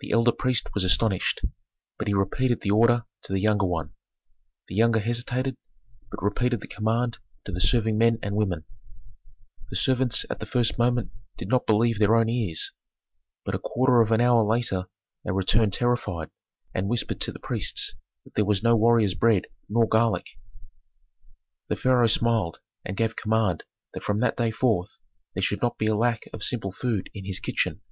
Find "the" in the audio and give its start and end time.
0.00-0.10, 2.62-2.70, 3.34-3.42, 4.68-4.74, 6.62-6.66, 7.52-7.60, 9.68-9.76, 10.40-10.46, 17.32-17.38, 21.68-21.76